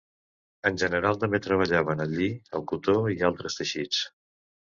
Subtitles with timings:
[0.69, 4.03] En general, també treballaven el lli, el cotó i altres teixits.